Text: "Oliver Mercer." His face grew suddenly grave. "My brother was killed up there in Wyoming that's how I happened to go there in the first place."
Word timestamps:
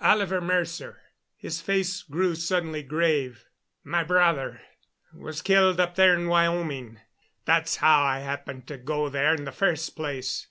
"Oliver 0.00 0.40
Mercer." 0.40 1.02
His 1.36 1.60
face 1.60 2.04
grew 2.04 2.36
suddenly 2.36 2.84
grave. 2.84 3.46
"My 3.82 4.04
brother 4.04 4.60
was 5.12 5.42
killed 5.42 5.80
up 5.80 5.96
there 5.96 6.14
in 6.14 6.28
Wyoming 6.28 7.00
that's 7.46 7.78
how 7.78 8.04
I 8.04 8.20
happened 8.20 8.68
to 8.68 8.78
go 8.78 9.08
there 9.08 9.34
in 9.34 9.44
the 9.44 9.50
first 9.50 9.96
place." 9.96 10.46